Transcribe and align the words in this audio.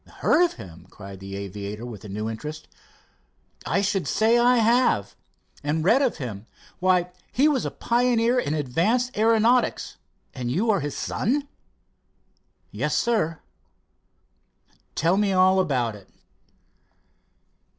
"Heard 0.13 0.41
of 0.43 0.53
him!" 0.53 0.87
cried 0.89 1.19
the 1.19 1.35
aviator, 1.35 1.85
with 1.85 2.03
new 2.09 2.27
interest. 2.27 2.67
"I 3.67 3.81
should 3.81 4.07
say 4.07 4.39
I 4.39 4.57
have. 4.57 5.15
And 5.63 5.83
read 5.85 6.01
of 6.01 6.17
him. 6.17 6.47
Why, 6.79 7.11
he 7.31 7.47
was 7.47 7.65
a 7.65 7.69
pioneer 7.69 8.39
in 8.39 8.55
advanced 8.55 9.15
aeronautics. 9.15 9.97
And 10.33 10.49
you 10.49 10.71
are 10.71 10.79
his 10.79 10.97
son?" 10.97 11.47
"Yes, 12.71 12.95
sir." 12.95 13.41
"Tell 14.95 15.17
me 15.17 15.33
all 15.33 15.59
about 15.59 15.93
it." 15.95 16.09